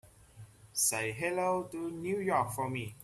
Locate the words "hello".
1.11-1.69